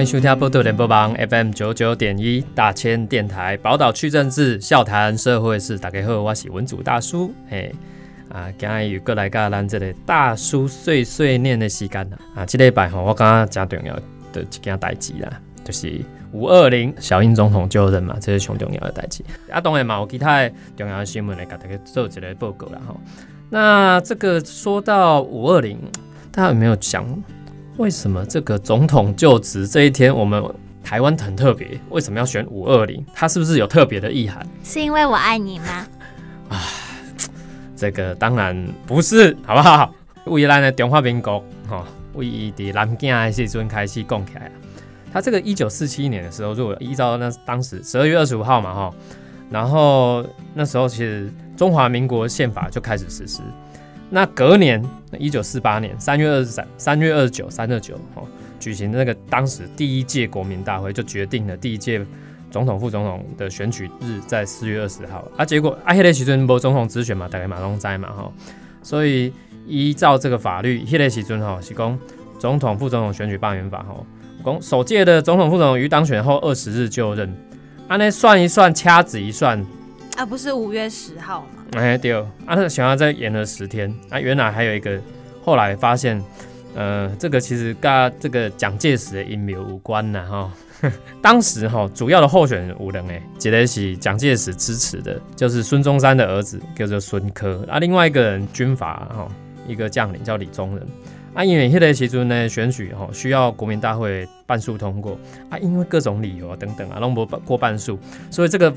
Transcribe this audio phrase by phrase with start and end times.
[0.00, 7.30] 欢迎收听波多联播网 FM 九九点一大千电台宝岛区政治笑谈社会事，大家好，我是文组大叔。
[7.50, 7.70] 嘿，
[8.30, 12.16] 啊，今日又过来甲咱这个大叔碎碎念的时间啦。
[12.34, 13.94] 啊，这礼拜吼，我感觉真重要
[14.32, 16.00] 的一件代志啦，就是
[16.32, 19.22] 五二零小英总统就任嘛，这是上重要的代志。
[19.52, 22.98] 啊，当然嘛，有其他的重要的新闻来甲大家做一个报告啦吼。
[23.50, 25.78] 那这个说到五二零，
[26.32, 27.06] 大家有没有想？
[27.80, 30.44] 为什么这个总统就职这一天，我们
[30.84, 31.66] 台湾很特别？
[31.88, 33.02] 为什么要选五二零？
[33.14, 34.46] 它是不是有特别的意涵？
[34.62, 35.86] 是因为我爱你吗？
[36.50, 36.60] 啊，
[37.74, 39.94] 这个当然不是，好不好？
[40.26, 44.52] 为咱的中华民国，哈，为伊的南京的时阵开始讲起来了。
[45.10, 48.94] 他这个一九四七年的时候，如果依照那当时十二月二十五号嘛，哈，
[49.48, 53.40] 然后那时候其实中华民国宪法就开始实施。
[54.10, 54.84] 那隔年，
[55.18, 58.24] 一九四八年三月二十三、三月二十九、三二九，哦，
[58.58, 62.04] 举行那个当时第一届国民大会，就决定了第一届
[62.50, 65.24] 总统、副总统的选举日在四月二十号。
[65.36, 68.32] 啊，结果啊，迄个时阵无总统直选嘛，大概马龙在嘛，哈，
[68.82, 69.32] 所以
[69.66, 71.96] 依照这个法律，迄个时阵哈是讲
[72.38, 73.94] 总统、副总统选举罢免法，哈，
[74.44, 77.32] 讲首届的总统、副总统于当选后二十日就任。
[77.86, 79.64] 啊，那算一算，掐指一算，
[80.20, 81.64] 啊，不是五月十号吗？
[81.78, 85.00] 哎对，啊，他想要再延了十天，啊，原来还有一个，
[85.42, 86.22] 后来发现，
[86.74, 90.52] 呃，这个其实跟这个蒋介石的阴谋无关呢，哈。
[91.22, 99.26] 当时哈主要的候选人五人哎，一个是蒋介石支持的，就是孙中山的儿子叫做孙科，啊，另外一个人军阀哈，
[99.66, 100.86] 一个将领叫李宗仁，
[101.32, 105.18] 啊，因为迄个时阵呢选举哈需要国民大会半数通过，
[105.48, 107.98] 啊，因为各种理由啊等等啊，拢无过半数，
[108.30, 108.70] 所以这个。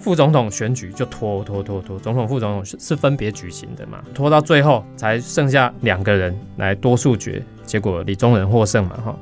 [0.00, 9.18] 副总统选举就拖拖拖拖，总统副总统是是分别举行的嘛，拖到最后才剩下两个人来多数决，结果李宗仁获胜嘛，哈，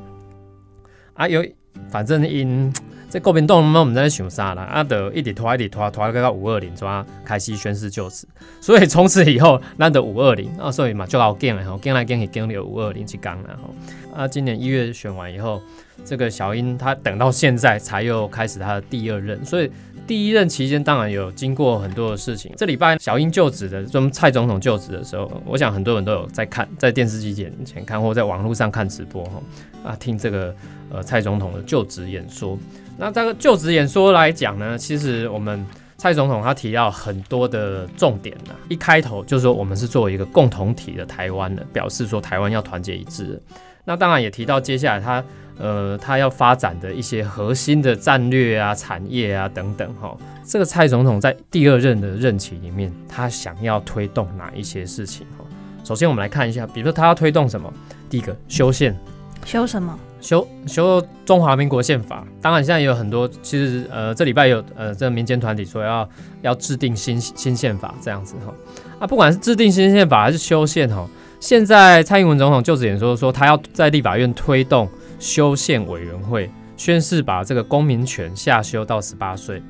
[1.15, 1.45] 啊有
[1.91, 2.73] 反正因
[3.11, 8.25] 这国民党嘛，我们在想啥啦，啊得一直拖一直拖拖到五二零，抓开始宣誓就职，
[8.61, 15.61] 所以从此以后那的五二零啊，所以嘛就好见了哈，见来见去见了五二零去讲了哈，啊今年一月选完以后，
[16.05, 19.69] 这个小英她等到现在才又开始她的第二任，所以。
[20.09, 22.51] 第一任期间当然有经过很多的事情。
[22.57, 29.43] 这礼拜小英就职的，就蔡总统就职的时候，我想很多人都有在看，在电视机前前看，或在网络上看直播哈
[29.85, 30.55] 啊，听这个
[30.91, 32.59] 呃蔡总统的就职演说。
[32.97, 35.63] 那这个就职演说来讲呢，其实我们
[35.99, 38.55] 蔡总统他提到很多的重点呢。
[38.71, 43.39] 一开头就说我们是作为一个共同体的台湾的，表示说台湾要团结一致。
[43.85, 45.23] 那当然也提到接下来他。
[45.59, 55.27] 呃，他要发展的一些核心的战略啊、产业啊等等，哈，这个蔡总统在第二任的任期里面，他想要推动哪一些事情？
[55.37, 55.45] 哈，
[55.83, 57.73] 首先我们来看一下，比如说他要推动什么？
[58.09, 58.97] 第一个修宪，
[59.45, 59.99] 修什么？
[60.21, 62.25] 修修中华民国宪法。
[62.41, 66.09] 当然，现在也有很多，其实呃，这礼拜有呃，这民间团体说要
[66.43, 68.55] 要制定新新宪法这样子，哈，
[69.01, 71.05] 啊，不管是制定新宪法还是修宪，哈，
[71.41, 74.89] 现在蔡英文总统就职演说说，他要在立法院推动。
[75.19, 79.63] 修宪委员会宣誓把这个公民权下修到十八岁。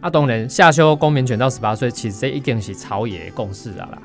[0.00, 3.98] 啊，当然下修公民权到十八岁，其实这已经是朝野共识啊啦。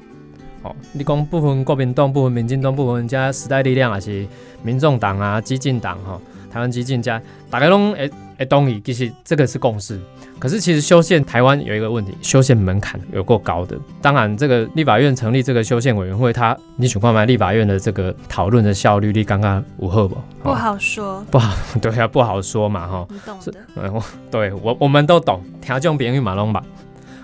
[0.64, 4.26] 哦，你讲部分国民党、部分民进党、部分加时代力量，还是
[4.64, 6.20] 民众党啊、激进党哈？
[6.50, 10.00] 台湾激进加大概拢诶诶同意，其实这个是共识。
[10.40, 13.78] 可是其实修宪台湾有一个问题，修宪门槛有够高的。
[14.02, 17.26] 当然，这个立法院成立这个修宪委员会，它你想看吗？
[17.26, 20.18] 立法院的这个讨论的效率，你刚刚无后不？
[20.42, 23.06] 不好说，不好， 对啊，不好说嘛，哈。
[23.10, 23.54] 你懂的。
[23.76, 24.02] 嗯，
[24.32, 26.64] 对我我们都懂，调这种比喻马龙吧。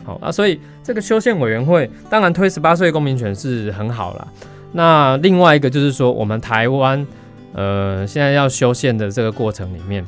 [0.03, 4.28] 好啊，所以这个修宪委员会当然推十八岁公民权是很好了。
[4.74, 7.08] 那另外一个就是说，我们台湾
[7.53, 10.06] 呃现在要修宪的这个过程里面。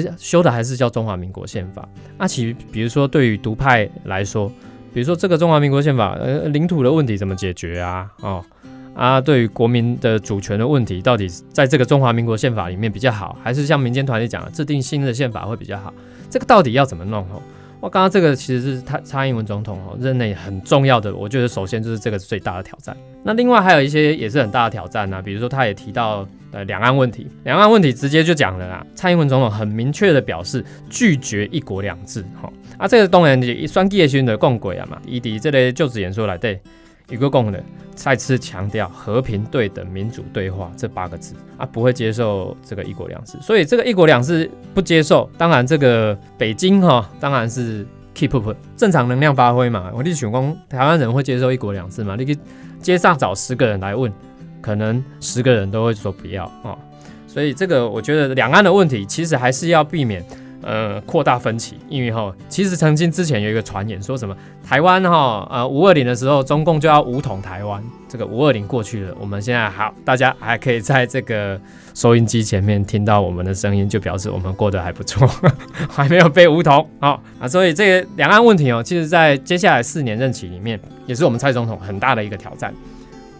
[0.00, 1.86] 这修的还是叫中华民国宪法。
[2.16, 4.50] 那其比如说对于独派来说，
[4.94, 8.10] 比如说这个中华民国宪法，呃，领土的问题怎么解决啊？
[8.22, 8.42] 哦，
[8.94, 15.92] 啊，对于国民的主权的问题，到底在这个中华民国宪法里面比较好，还是像民间团体讲的制定新的宪法会比较好？
[16.30, 17.22] 这个到底要怎么弄？
[17.24, 17.42] 哦，
[17.78, 22.96] 我刚刚这个其实是他蔡英文总统哦任内很重要的，我觉得首先就是这个最大的挑战。
[23.22, 26.26] 那另外还有一些也是很大的挑战呢，比如说他也提到。
[26.52, 28.86] 呃，两岸问题，两岸问题直接就讲了啦。
[28.94, 35.00] 蔡英文总统很明确的表示拒绝一国两制，哈啊，这个当然也算叶勋的共轨啊嘛。
[35.06, 36.60] 以敌这类就职演说来对，
[37.08, 37.64] 一个共的
[37.94, 43.38] 再次强调和平、对等、民主对话这八个字啊，不会接受这个一国两制。
[43.40, 49.90] 所以这个一国两制不接受，当然这个北京哈，当然是 keep up 正常能量发挥嘛。
[49.94, 52.14] 我你想讲台湾人会接受一国两制吗？
[52.18, 52.36] 你去
[52.82, 54.12] 街上找十个人来问。
[54.62, 56.78] 可能十个人都会说不要啊，
[57.26, 60.24] 所以这个我觉得两岸的问题其实还是要避免。
[60.64, 64.32] 呃，扩大分歧，因为哈，其实曾经之前有一个传言，说什么
[64.64, 67.82] 台湾哈，呃，五二零的时候，中共就要武统台湾。
[68.08, 71.60] 这个五二零过去了，我们现在好，大家还可以在这个
[71.94, 75.28] 收音机前面听到我们的声音，就表示我们过得还不错，
[75.90, 77.48] 还没有被武统啊啊！
[77.48, 82.72] 所以这个两岸问题哦，其实在接下来四年任期里面，也是我们蔡总统很大的一个挑战。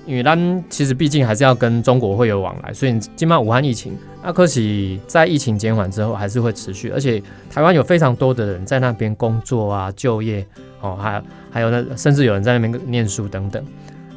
[0.07, 10.45] 因为他们其实毕竟还是要跟中国会有往来，所以今麦武汉疫情，那可惜在疫情减缓之后还是会持续，而且台湾有非常多的人在那边工作啊、就业，
[10.81, 13.65] 哦，还还有那甚至有人在那边念书等等。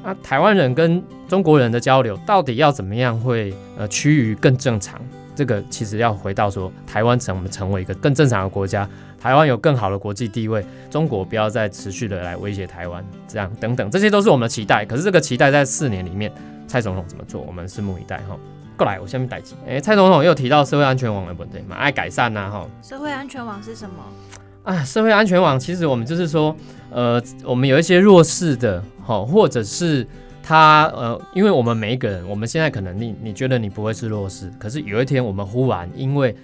[0.04, 5.00] 那台湾人跟中国人的交流到底要怎么样会呃趋于更正常？
[5.36, 8.88] 这个其实要回到说，台湾怎么成为一个更正常的国家？
[9.20, 14.86] 台湾有更好的国际地位，中国不要再持续的来威胁台湾，这样等等，这些都是我们的期待。
[14.86, 16.32] 可是这个期待在四年里面，
[16.68, 18.38] 蔡总统怎么做，我们拭目以待哈。
[18.78, 19.56] 过来，我下面带起。
[19.68, 22.68] 哎，蔡总统又提到社会安全网的问题嘛，爱改善呐哈。
[22.84, 23.96] 社会安全网是什么？
[24.64, 26.56] 啊，社会安全网其实我们就是说，
[26.92, 30.06] 呃，我们有一些弱势的，哈，或者是
[30.46, 36.36] 他，呃，因为我们每一个人，我们现在可能你你觉得你不会是弱势，可是有一天我们忽然因为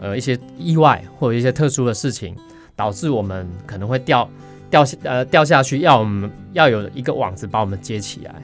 [0.00, 2.34] 呃，一些意外或者一些特殊的事情，
[2.74, 4.26] 导致我们可能会掉
[4.70, 8.34] 掉下呃掉下去，要我们要有一个网子把我们接起来。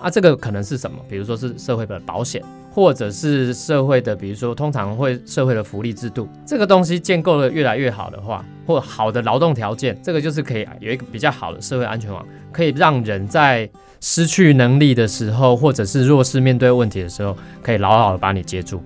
[0.00, 0.98] 啊，这个可能是什么？
[1.08, 13.68] 比如说是社会的保险，或者是社会的，比如说通常会社会的福利制度，这个东西建构的越来越好的话，或好的劳动条件，这个就是可以有一个比较好的社会安全网，可以让人在
[14.00, 18.82] 失去能力的时候，或者是弱势面对问题的时候，可以牢牢的把你接住。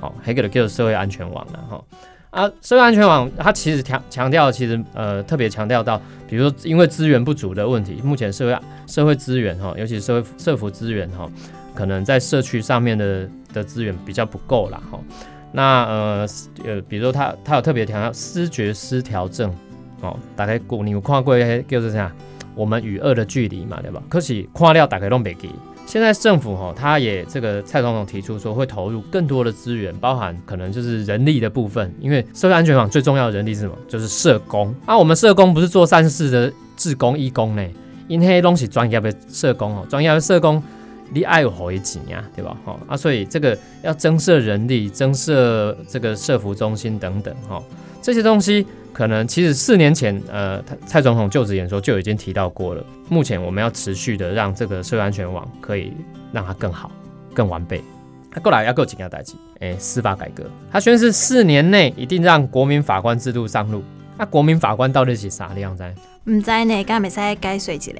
[0.00, 1.84] 好，还给了叫做社会安全网了哈
[2.30, 11.26] 啊，社会安全网它其实强强调，其实呃特别强调到，比如说因为资源不足的问题，目前社会社会资源哈，尤其是社会社福资源哈，
[11.78, 14.98] 可能在社区上面的的资源比较不够啦哈。
[15.52, 16.26] 那呃
[16.64, 19.54] 呃，比如说他他有特别强调视觉失调症，
[20.00, 21.38] 哦，大概古你有看过
[21.68, 22.12] 叫做啥？
[22.56, 24.02] 我们与恶的距离嘛，对吧？
[24.08, 25.48] 可是看了大概拢袂记。
[25.86, 33.74] 现在政府哈，他也这个蔡总统提出说会投入更多的资源，包含可能就是人力的部分，因为社会安全网最重要的人力是什么？
[33.86, 34.74] 就是社工。
[34.84, 37.64] 啊，我们社工不是做善事的志工义工呢，
[38.08, 40.60] 因为东西专业的社工哦，专业的社工
[41.10, 42.56] 你爱有回钱呀，对吧？
[42.64, 47.62] 哈啊，所以这个要增设人力，增设这个社服中心等等哈，
[48.02, 48.66] 这些东西。
[48.90, 52.84] 可能其实四年前，呃，蔡总统就职演说就已经提到过了。
[53.08, 55.92] 目前我们要持续的让这个社会安全网可以
[56.32, 56.90] 让它更好、
[57.32, 57.80] 更完备。
[58.28, 63.84] 他过来要够紧要代际，哎，司法改革，他宣誓四年内一定让国民法官制度上路。
[64.16, 65.84] 那国民法官到底是啥样子？
[66.28, 67.90] 唔知呢，刚未使解说一下。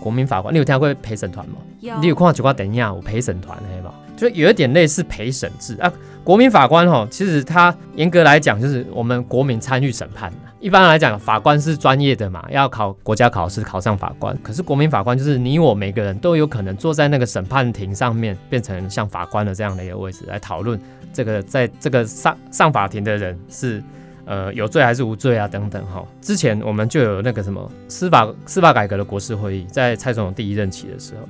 [0.00, 1.56] 国民法官，你有听过陪审团吗？
[1.80, 1.94] 有。
[1.98, 3.92] 你有看过几挂等一下，我陪审团黑吧？
[4.16, 5.92] 就有一点类似陪审制啊。
[6.24, 14.34] 国民法官哈，其实他严格来讲就是我们国民参与审判一般来讲，法官是专业的嘛，要考国家考试考上法官。
[14.42, 20.80] 可是国民法官就是你我每个人都有可能坐在那个审判庭上面，变成像法官的这样的一个位置来讨论
[21.12, 23.82] 这个在这个上上法庭的人是
[24.26, 26.04] 呃有罪还是无罪啊等等哈。
[26.20, 31.26] 之前我们就有那个什么司法司法改革的国事会议，在蔡总统第一任期的时候。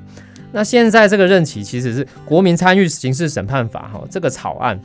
[0.53, 4.81] 那现在这个任期其实是国民参与刑事审判法哈，这个草案，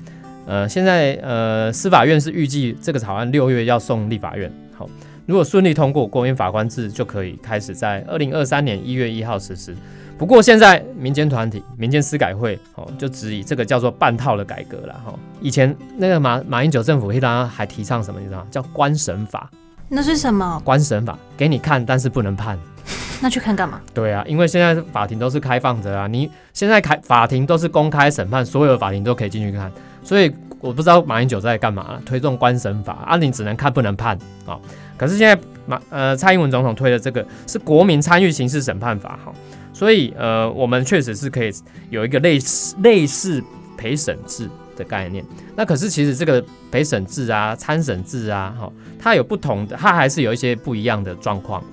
[0.46, 4.90] 呃，现在呃司法院是预计这个草案六月要送立法院，好，
[5.32, 9.74] 如果顺利通过，国民法官制就可以开始在二零二三年一月一号实施。
[10.18, 15.18] 不过现在民间团体民间司改会哦就质疑这个叫做半套的改革了哈。
[15.40, 18.20] 以前那个马马英九政府，他还提倡什么？
[18.20, 19.50] 你知道叫官审法？
[19.88, 20.62] 那是什么？
[20.66, 22.60] 官审法给你看，但是不能判。
[23.24, 23.80] 那去看干嘛？
[23.94, 29.72] 对啊，因为现在法庭都是开放着啊，你现在开法庭都是公开审判，所有的法庭都可以进去看，
[30.04, 30.30] 所以
[30.62, 34.60] 我不知道马英九在干嘛，推动官审法啊，你只能看不能判啊。
[34.98, 39.34] 可是现在马呃蔡英文总统推的这个是国民参与刑事审判法哈，
[39.74, 41.52] 所以呃我们确实是可以
[41.90, 43.44] 有一个类似类似
[43.76, 45.26] 陪审制的概念。
[45.56, 51.64] 那可是其实这个陪审制啊、参审制啊，哈，它有不同的，它还是有一些不一样的状况。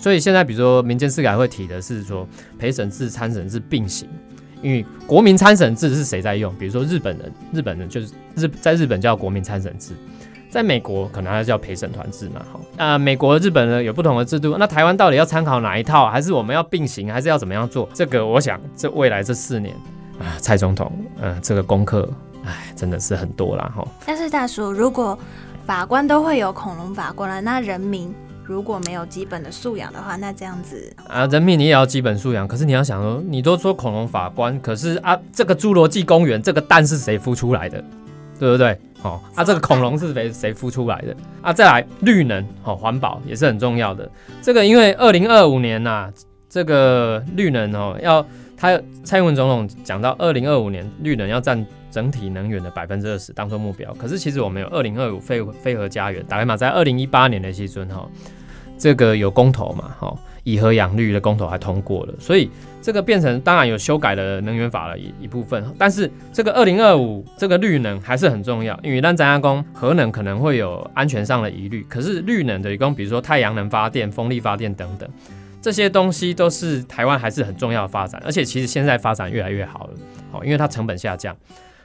[0.00, 2.26] 所以现在，比如说民间司改会提的是说
[2.56, 4.08] 陪审制、参审制并行，
[4.62, 6.54] 因为国民参审制是谁在用？
[6.56, 9.92] 比如说日本人，日本人就是日在日本叫国民参审制，
[10.50, 12.42] 在美国可能还叫陪审团制嘛。
[12.52, 16.08] 好，啊，美国、日本呢有不同的制度，那台湾到底要参考哪一套？
[16.10, 17.12] 还是我们要并行？
[17.12, 17.88] 还是要怎么样做？
[17.92, 19.74] 这个我想，这未来这四年
[20.18, 22.08] 啊，蔡总统，嗯，这个功课，
[22.44, 23.72] 哎，真的是很多啦。
[23.76, 23.86] 哈。
[24.06, 25.18] 但是大叔，如果
[25.66, 28.14] 法官都会有恐龙法官了，那人民？
[28.48, 32.48] 如果没有基本的素养的话，那这样子啊，人民你也要基本素养。
[32.48, 37.84] 可是你要想说，你都说恐龙法官，可是啊，这个侏罗纪公园这个蛋是谁孵出来的？
[38.40, 38.78] 对不对？
[39.02, 41.14] 哦，啊，这个恐龙是谁谁孵出来的？
[41.42, 44.10] 啊，再来绿能，哦，环保也是很重要的。
[44.40, 46.10] 这个因为二零二五年呐，
[46.48, 48.24] 这个绿能哦，要
[48.58, 53.94] 他蔡英文总统讲到二零二五年绿能要占整体能源的百分之二十当做目标。
[53.94, 58.08] 可是其实我们有二零二五飞飞核家园，打开嘛，在二零一八年的西尊哈，
[58.76, 60.14] 这个有公投嘛，哈。
[60.44, 62.48] 以核养绿的公投还通过了，所以
[62.80, 75.06] 这个变成当然有修改了能源法的一一部分，但是这个二零二五这个绿能还是很重要，因为当咱加工核能可能会有安全上的疑虑，可是绿能的一共比如说太阳能发电、风力发电等等
[75.60, 79.94] 这些东西都是台湾还是很重要的发展，而且其实现在发展越来越好了，
[80.30, 81.36] 好，因为它成本下降。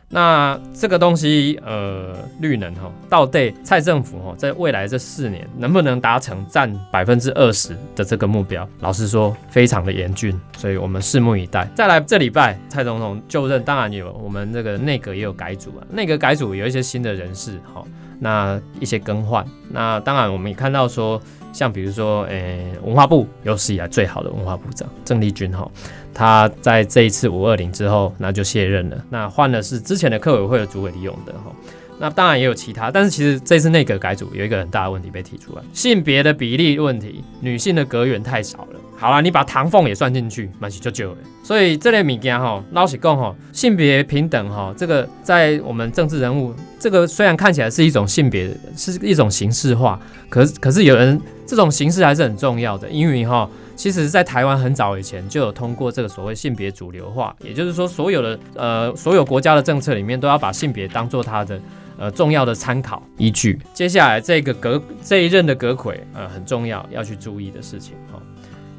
[0.09, 8.67] 那这个东西，呃，绿能哈，到底蔡政府哈，在未来这四年能不能达成占百分之二十的这个目标？
[8.81, 11.67] 老实说，非常的严峻，所以我们拭目以待。
[11.73, 17.83] 再来，这礼拜蔡总统就任，当然有我们这个内阁也有改组啊，内阁改组有一些新的人士哈，
[18.19, 19.45] 那一些更换。
[19.69, 25.69] 那当然我们也看到说，像比如说，诶，文化部有史以来最好的文化部长郑丽君哈。
[26.13, 28.97] 他在这一次五二零之后，那就卸任了。
[29.09, 31.51] 那换的是之前的客委会的主委李永德哈。
[31.99, 38.79] 那当然也有其他，但是其实这次内阁改组有一个很大的问题被提出来，性别的比例问题，女性的阁员太少了。
[38.95, 41.15] 好了，你把唐凤也算进去，蛮是就就。
[41.43, 53.49] 所以这类物件哈，老实讲哈，性别平等哈，这个在我们政治人物，这个虽然看起来是一种性别，是一种形式化，可是可是有人这种形式还是很重要的，因为哈。
[53.75, 61.59] 其实，在台湾很早以前就有通过这个所谓性别主流化，也就是说，所有的呃所有国家的政策里面都要把性别当做它的
[61.97, 63.59] 呃重要的参考依据。
[63.73, 68.21] 接下来这个阁这一任的阁魁呃很重要要去注意的事情哈。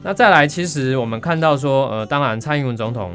[0.07, 3.13] 那再来，其实我们看到说呃，当然蔡英文总统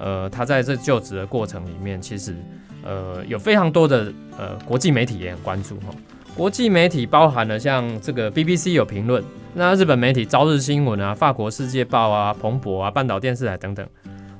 [0.00, 2.34] 呃他在这就职的过程里面，其实
[2.82, 5.94] 呃有非常多的呃国际媒体也很关注哈。
[6.36, 9.22] 国际媒体包含了像这个 BBC 有评论。
[9.54, 13.86] 那日本媒体《朝日新闻》啊、法国《世界报》啊、彭博啊、半岛电视台等等，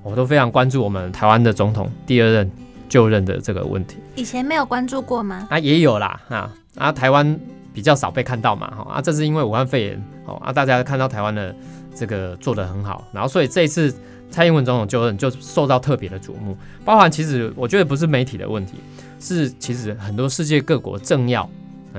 [0.02, 2.50] 我都非常关注我们台湾的总统第二任
[2.88, 3.98] 就任的这个问题。
[4.16, 5.46] 以前没有关注过吗？
[5.48, 7.38] 啊，也有啦，啊啊，台湾
[7.72, 11.54] 比较少被看到嘛，哈啊，这是因为武汉肺炎，哦啊，大家看到台湾的
[11.94, 13.94] 这个做得很好，然后所以这一次
[14.30, 16.56] 蔡英文总统就任就受到特别的瞩目。
[16.84, 18.74] 包含其实我觉得不是媒体的问题，
[19.20, 21.48] 是其实很多世界各国政要。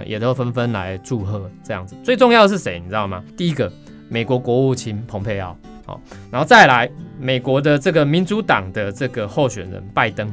[0.05, 3.23] 也都纷纷来祝贺这样子，最重要的是谁，你知道吗？
[3.37, 3.71] 第一个，
[4.09, 10.29] 美国国务卿蓬佩奥，好，然后再来美国的这个民主党的这个候选人拜登，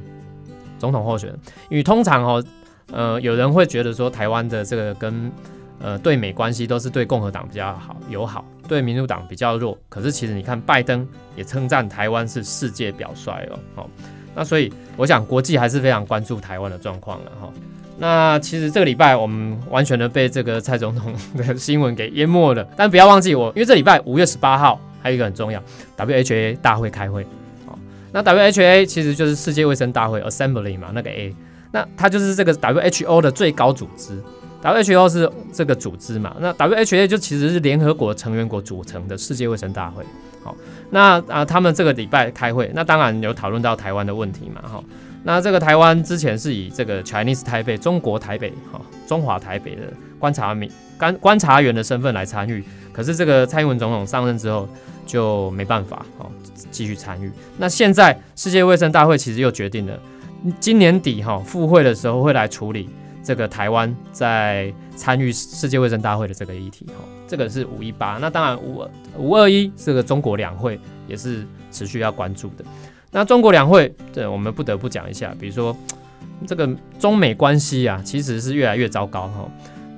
[0.80, 1.38] 总统候选人。
[1.70, 2.44] 因为通常哦，
[2.90, 5.30] 呃，有人会觉得说台湾的这个跟
[5.82, 9.76] 呃对美关系都是对共和党比较好友好，对民主党比较弱。
[9.88, 13.90] 可是其实你看，拜登也称赞台湾是世界表率哦，好，
[14.34, 17.52] 那所以我想国际还是非常关注台湾的状况了哈。
[17.98, 25.62] 那其实这个礼拜我们完全的被这个蔡总统 的新闻给淹没了，但不要忘记我，因为这礼拜五月十八号还有一个很重要
[25.96, 27.24] ，WHA 大会开会，
[27.66, 27.78] 好，
[28.10, 31.34] 那 WHA 其实就是世界卫生大会 Assembly 嘛，那个 A，
[31.70, 34.20] 那它就是这个 WHO 的最高组织
[34.62, 40.04] ，WHO 是这个组织嘛，那 WHA 就其实是联合国成员国组成的世界卫生大会，
[40.42, 40.56] 好，
[40.90, 44.82] 那啊他们这个礼拜开会，那当然有讨论到台湾的问题嘛，哈。
[45.24, 49.82] 那这个台湾之前是以这个 Chinese 台北中国台北哈中华台北的
[50.18, 54.68] 观察民观观察员的身份来参与，可是这个蔡英文总统上任之后
[55.06, 56.28] 就没办法哈
[56.72, 57.30] 继续参与。
[57.56, 59.96] 那现在世界卫生大会其实又决定了，
[60.58, 62.88] 今年底哈复会的时候会来处理
[63.22, 66.94] 这个台湾在参与世界卫生大会的这个议题哈，
[67.28, 68.18] 这个是五一八。
[68.20, 72.64] 那当然五二五二一这个中国两会也是持续要关注的。
[73.10, 75.34] 那中国两会，对我们不得不讲一下。
[75.38, 75.76] 比如说，
[76.46, 79.48] 这个中美关系啊，其实是越来越糟糕哈。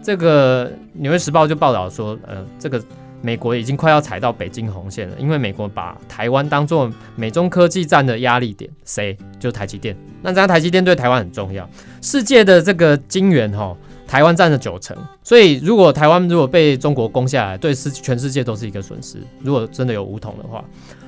[0.02, 2.82] 这个《纽约时报》就报道说，呃，这个
[3.24, 9.16] 美国已经快要踩到北京红线了，因为美国把台湾当做美中科技战的压力点，谁？
[9.40, 9.96] 就台积电。
[10.20, 11.68] 那这样台积电对台湾很重要，
[12.02, 13.74] 世界的这个晶圆哈，
[14.06, 19.16] 台湾占了九成，所以如果台湾如果被中国攻下来，对世全世界都是一个损失。
[19.40, 20.62] 如果真的有五统的话。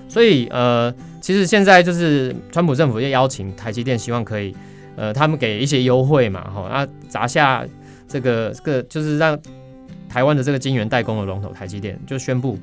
[0.09, 4.55] 所以，呃，其实现在就是川普政府要邀请台积电，希望可以，
[4.95, 7.67] 呃，他们给一些优惠嘛，哈，啊，砸下
[8.07, 9.37] 这个这个，就是让
[10.09, 12.59] 台湾的这个晶圆代工的龙头台积电就宣布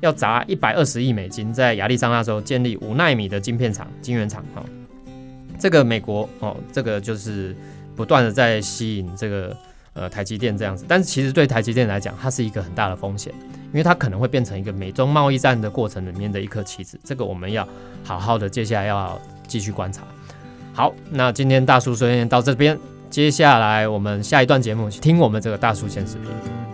[0.00, 4.64] 要砸一百二十亿美金，在亚利桑那州建立五纳米的晶片厂、晶圆厂，哈，
[5.58, 7.56] 这个美国哦，这个就是
[7.94, 9.56] 不断的在吸引这个。
[9.94, 10.84] 呃台积电这样子。
[10.86, 13.32] 但是其实对台积电来讲，它是一个很大的风险，
[13.72, 17.00] 因为它可能会变成一个美中贸易战的过程里面的一颗棋子。
[17.02, 17.66] 这个我们要
[18.04, 20.04] 好好的接下来要继续观察。
[20.72, 22.78] 好，那今天大叔说先到这边，
[23.10, 26.67] 接下来我们下一段节目听我们这个大叔先视频。